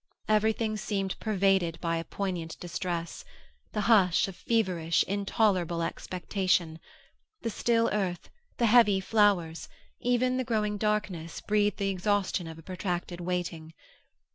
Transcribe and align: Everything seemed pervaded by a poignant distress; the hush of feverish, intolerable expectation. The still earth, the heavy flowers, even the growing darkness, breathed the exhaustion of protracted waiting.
Everything 0.27 0.77
seemed 0.77 1.15
pervaded 1.19 1.79
by 1.79 1.97
a 1.97 2.03
poignant 2.03 2.59
distress; 2.59 3.23
the 3.71 3.81
hush 3.81 4.27
of 4.27 4.35
feverish, 4.35 5.03
intolerable 5.03 5.83
expectation. 5.83 6.79
The 7.43 7.51
still 7.51 7.87
earth, 7.93 8.31
the 8.57 8.65
heavy 8.65 8.99
flowers, 8.99 9.69
even 9.99 10.37
the 10.37 10.43
growing 10.43 10.79
darkness, 10.79 11.39
breathed 11.39 11.77
the 11.77 11.89
exhaustion 11.89 12.47
of 12.47 12.65
protracted 12.65 13.21
waiting. 13.21 13.73